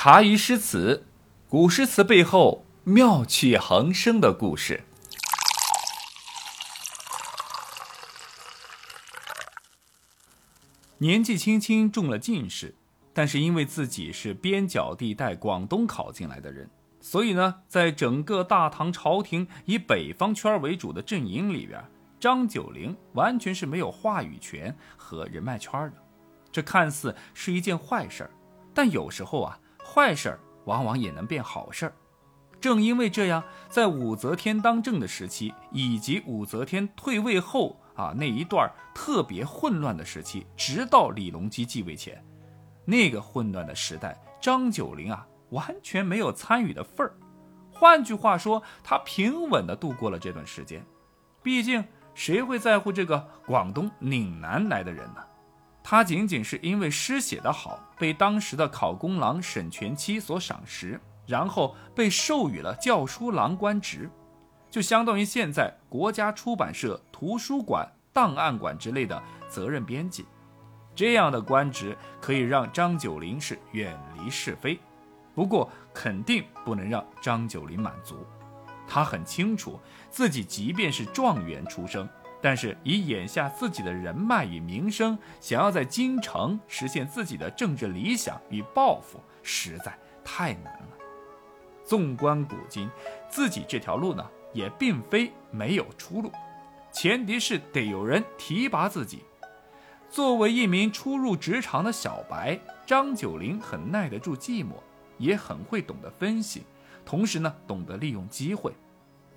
[0.00, 1.04] 茶余诗词，
[1.48, 4.84] 古诗词背后妙趣横生的故事。
[10.98, 12.76] 年纪轻轻中了进士，
[13.12, 16.70] 但是因为自己是边角地带广东考进来的人，
[17.00, 21.84] 所以呢，在整个大唐朝廷以北方圈为主的阵营里边，
[22.20, 25.94] 张九龄完全是没有话语权和人脉圈的。
[26.52, 28.30] 这看似是一件坏事儿，
[28.72, 29.58] 但有时候啊，
[29.94, 31.92] 坏事儿往往也能变好事儿。
[32.60, 37.80] 正因为这样，在武则天当政的时期，以及武则天退位后。
[37.98, 42.24] 啊，那一段特别混乱的时期，直到李隆基继位前，
[42.84, 47.12] 那个混乱的时代，张九龄啊完全没有参与的份儿。
[47.72, 50.80] 换句话说，他平稳地度过了这段时间。
[51.42, 55.20] 毕竟，谁会在乎这个广东岭南来的人呢？
[55.90, 64.06] 他仅仅是因为诗写得好，被当时的考功郎沈全期所赏识，然后被授予了教书郎官职。
[64.70, 70.26] 就相当于现在国家出版社图书馆档案馆之类的责任编辑，
[70.94, 74.78] 这样的官职可以让张九龄是远离是非。
[75.34, 78.26] 不过肯定不能让张九龄满足，
[78.86, 79.80] 他很清楚
[80.10, 82.06] 自己即便是状元出生，
[82.40, 90.88] 但是以眼下自己的人脉与名声，想要在京城实现自己的政治理想与抱负，实在太难了。
[91.84, 92.88] 纵观古今，
[93.28, 94.24] 自己这条路呢？
[94.54, 96.32] 也并非没有出路，
[96.90, 99.22] 前提是得有人提拔自己。
[100.08, 104.72] 作为一名初入职场的小白，张九龄很耐得住寂寞，
[105.18, 106.62] 也很会懂得分析，
[107.04, 108.72] 同时呢，懂得利用机会。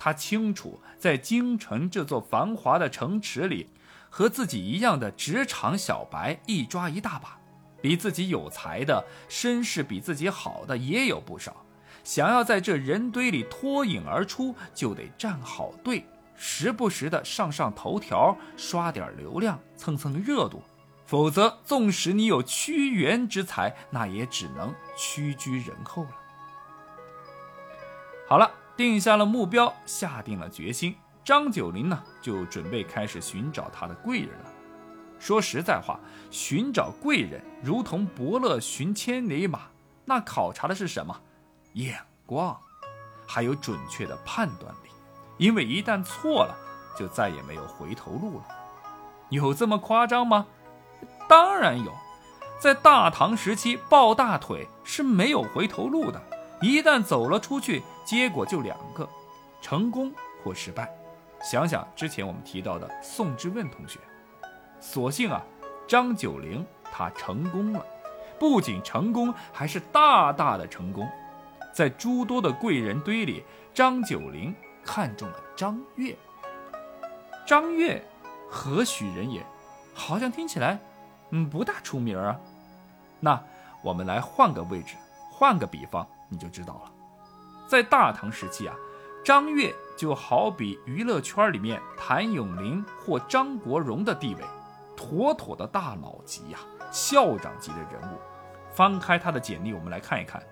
[0.04, 3.70] 他清楚，在京城这座繁华的城池里，
[4.10, 7.38] 和自己一样的职场小白一抓一大把，
[7.84, 11.56] 比自己有才的、身世比自己好的也有不少。
[12.04, 16.04] 想要在这人堆里脱颖而出，就得站好队，
[16.36, 20.64] 时不时的上上头条，刷点流量，蹭蹭热度。
[21.06, 26.10] 否则，纵使你有屈原之才，那也只能屈居人后了。
[28.28, 34.52] 好了，定下了目标，下定了决心，张九龄呢，就准备开始寻找他的贵人了。
[35.20, 36.00] 说实在话，
[36.32, 39.60] 寻找贵人如同伯乐寻千里马，
[40.04, 41.16] 那考察的是什么？
[41.74, 42.60] 眼光，
[43.28, 44.90] 还有准确的判断力，
[45.38, 46.58] 因为一旦错了，
[46.98, 48.46] 就再也没有回头路了。
[49.30, 50.48] 有这么夸张吗？
[51.30, 51.94] 当然有，
[52.60, 56.20] 在大唐时期抱大腿是没有回头路的，
[56.62, 59.08] 一旦走了出去，结果就两个：
[59.62, 60.12] 成功
[60.44, 60.90] 或失败。
[61.42, 64.00] 想想之前我们提到的宋之问同学，
[64.80, 65.42] 所幸啊，
[65.88, 67.86] 张九龄他成功了，
[68.40, 71.10] 不仅成功，还是大大的成功。
[71.74, 76.16] 在诸多的贵人堆里，张九龄看中了张悦。
[77.46, 78.04] 张悦
[78.50, 79.44] 何许人也？
[79.94, 80.80] 好像听起来，
[81.32, 82.40] 嗯，不大出名啊。
[83.20, 83.42] 那
[83.82, 84.96] 我们来换个位置，
[85.32, 86.91] 换个比方，你就知道了。
[87.72, 88.76] 在大唐时期啊，
[89.24, 94.42] 张悦就好比娱乐圈里面谭咏麟或张国荣的地位，
[94.94, 96.60] 妥妥的大佬级呀，
[96.92, 98.20] 校长级的人物。
[98.74, 100.44] 翻开他的简历，我们来看一看。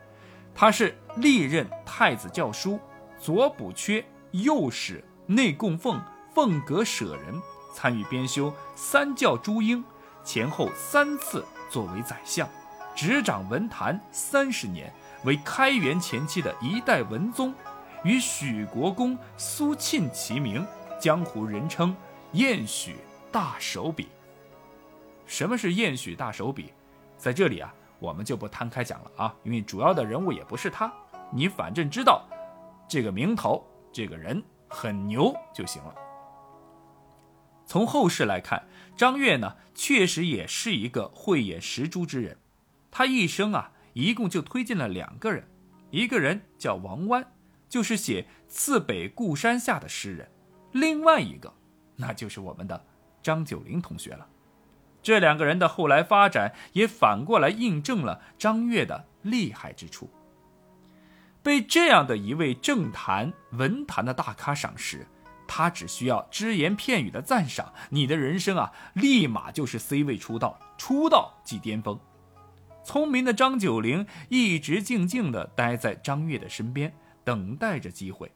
[0.55, 2.79] 他是历任太子教书、
[3.19, 6.01] 左补阙、右史、内供奉、
[6.33, 7.35] 凤阁舍人，
[7.73, 9.83] 参与编修《三教诸英》，
[10.23, 12.47] 前后三次作为宰相，
[12.95, 14.93] 执掌文坛三十年，
[15.23, 17.53] 为开元前期的一代文宗，
[18.03, 20.65] 与许国公苏沁齐名，
[20.99, 21.95] 江湖人称
[22.33, 22.95] “晏许
[23.31, 24.07] 大手笔”。
[25.25, 26.73] 什么是晏许大手笔？
[27.17, 27.73] 在这里啊。
[28.01, 30.89] 我们就不摊开讲了啊，因为主要的人物也不是他，
[31.33, 32.25] 你反正知道
[32.87, 35.93] 这个名头，这个人很牛就行了。
[37.65, 38.65] 从后世来看，
[38.95, 42.37] 张悦呢确实也是一个慧眼识珠之人，
[42.89, 45.47] 他一生啊一共就推荐了两个人，
[45.91, 47.25] 一个人叫王湾，
[47.67, 50.29] 就是写《次北固山下》的诗人，
[50.71, 51.53] 另外一个
[51.95, 52.85] 那就是我们的
[53.21, 54.27] 张九龄同学了。
[55.01, 60.09] 这两个人的后来发展，也反过来印证了张悦的厉害之处。
[61.41, 65.07] 被这样的一位政坛文坛的大咖赏识，
[65.47, 71.97] 他只需要只言片语的赞赏，你的人生啊，立马就是 C 位出道，出道即巅峰。
[72.83, 76.93] 聪明的张九龄一直静静地待在张悦的身边，
[77.23, 78.31] 等待着机会。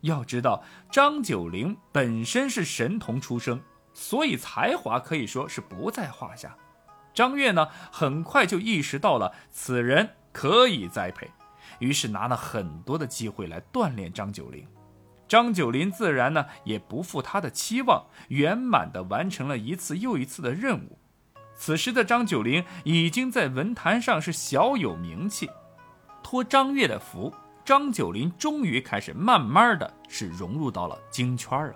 [0.00, 3.60] 要知道，张九龄本身是神童出生。
[3.94, 6.56] 所以才华可以说是不在话下。
[7.12, 11.30] 张悦呢，很快就意识到了此人可以栽培，
[11.78, 14.66] 于是拿了很多的机会来锻炼张九龄。
[15.28, 20.98] 张九龄自然呢也不负他的期望，圆满的完成了一次又一次的任务。
[21.64, 25.48] 此时的张九龄已经在文坛上是小有名气，
[26.20, 27.32] 托张悦的福，
[27.64, 31.74] 张九龄终于开始慢慢的是融入到了京圈了。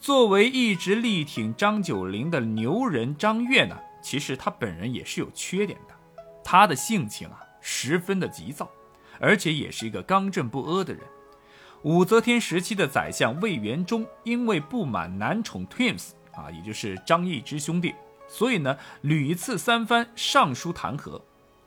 [0.00, 5.94] 作为一直力挺张九龄的牛人张悦呢，其实他本人也是有缺点的，
[6.42, 8.70] 他的性情啊十分的急躁，
[9.20, 11.02] 而且也是一个刚正不阿的人。
[11.82, 17.94] 武则天时期的宰相魏元忠因为不满男宠 Twins 啊，也就是张易之兄弟，
[18.28, 21.22] 所以呢屡次三番上书弹劾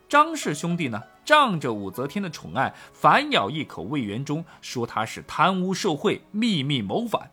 [0.07, 7.31] 张氏兄弟呢，仗着武则天的宠爱，反咬一口魏元忠，说他是贪污受贿、秘密谋反。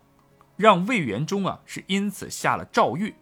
[0.56, 3.14] 让魏元忠啊是因此下了诏狱，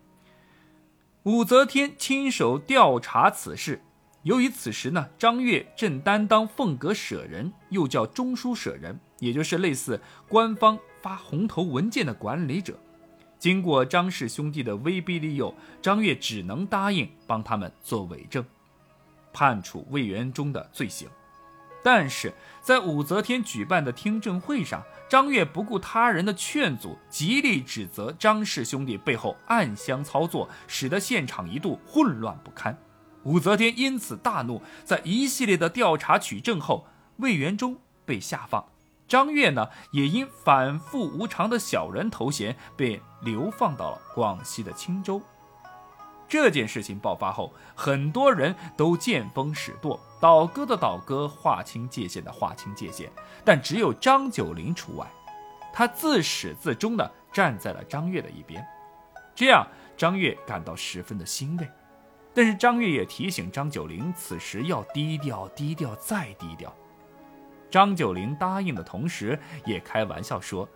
[1.25, 3.82] 武则天亲手调查此事。
[4.23, 12.79] 由于此时呢，张悦正担当凤阁舍人，又叫中书舍人，也就是类似官方发红头文件的管理者。
[13.38, 18.44] 经过张氏兄弟的威逼利诱，张悦只能答应帮他们做伪证，
[19.32, 21.08] 判处魏元忠的罪行。
[21.84, 32.76] 但是在武则天举办的听证会上，张悦不顾他人的劝阻，极力指责张氏兄弟背后暗箱操作，使得现场一度混乱不堪。
[33.22, 36.86] 武则天因此大怒，在一系列的调查取证后，
[37.18, 38.66] 魏元忠被下放，
[39.08, 45.20] 张悦呢也因反复无常的小人头衔被流放到了广西的钦州。
[46.29, 53.08] 这件事情爆发后，很多人都见风使舵，倒戈的倒戈，划清界限的划清界限，
[53.44, 55.06] 但只有张九龄除外，
[55.73, 58.67] 他自始至终的站在了张悦的一边，
[59.37, 59.64] 这样
[59.97, 61.69] 张悦感到十分的欣慰。
[62.35, 66.75] 但是张悦也提醒张九龄，此时要低调，低调再低调。
[67.70, 70.68] 张九龄答应的同时，也开玩笑说：“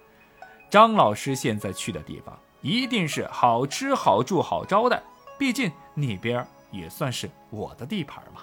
[0.71, 5.03] 张老师现在去的地方，一定是好吃好住好招待。”
[5.39, 8.43] 毕竟那边也算是我的地盘嘛。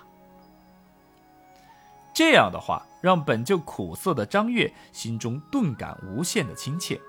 [2.11, 6.99] 这样的话，让本就苦涩的张悦心中顿感无限的亲切。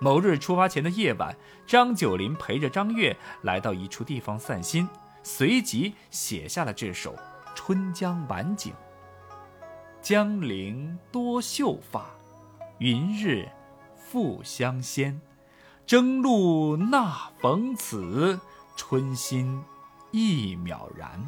[0.00, 1.36] 某日出发前的夜晚，
[1.66, 4.88] 张九龄陪着张悦来到一处地方散心，
[5.22, 7.14] 随即写下了这首
[7.54, 8.72] 《春江晚景》：
[10.08, 12.06] 江陵多秀发，
[12.78, 13.46] 云日
[13.94, 15.20] 复相先。
[15.86, 18.40] 征路那逢此。
[18.74, 19.62] 春心
[20.10, 21.26] 一渺然，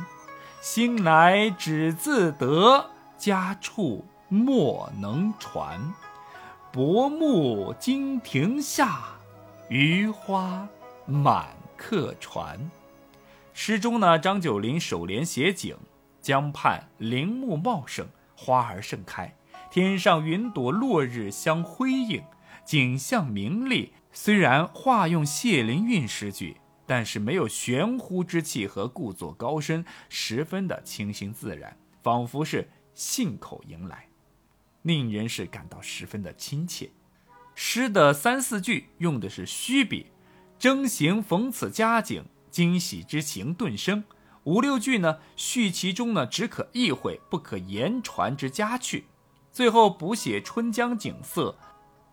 [0.62, 2.88] 兴来只自得，
[3.18, 5.78] 家处莫能传。
[6.72, 9.00] 薄暮金亭下，
[9.68, 10.66] 余花
[11.04, 12.58] 满客船。
[13.52, 15.76] 诗中呢，张九龄首联写景，
[16.22, 18.06] 江畔林木茂盛，
[18.42, 19.36] 花儿盛开，
[19.70, 22.24] 天上云朵落日相辉映，
[22.64, 23.92] 景象明丽。
[24.12, 26.56] 虽然化用谢灵运诗句。
[26.86, 34.08] 但是没有玄乎之气和故作高深，十分的清新自然，仿佛是信口迎来，
[34.82, 36.90] 令人是感到十分的亲切。
[37.54, 40.06] 诗的三四句用的是虚笔，
[40.58, 44.02] 征行逢此佳景，惊喜之情顿生；
[44.44, 49.04] 五六句呢，叙其中呢只可意会不可言传之佳趣；
[49.52, 51.56] 最后补写春江景色，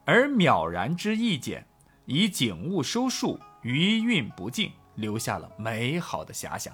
[0.05, 1.67] 而渺然之意简，
[2.05, 3.39] 以景物收束。
[3.63, 6.73] 余韵不尽，留下了美好的遐想。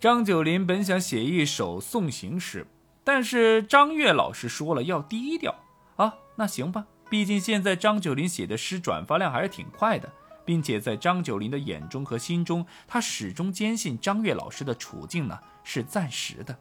[0.00, 2.66] 张九龄本想写一首送行诗，
[3.04, 5.54] 但是张悦老师说了要低调
[5.96, 6.86] 啊，那行吧。
[7.10, 10.10] 毕竟现在张九龄写的诗转发量还是挺快的，
[10.44, 16.58] 并且在张九龄的眼中和心中，他始终坚信张悦老师的处境呢是暂时的。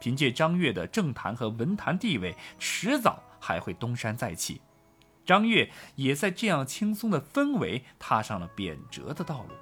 [0.00, 4.60] 凭借张悦的政坛和文坛地位，迟早还会东山再起。
[5.24, 9.54] 张悦也在这样轻松的氛围踏上了贬谪的道路，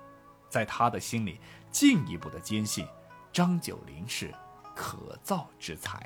[0.49, 1.39] 在他的心里
[1.71, 2.85] 进一步的坚信，
[3.33, 4.35] 张九龄是
[4.75, 6.05] 可造之才。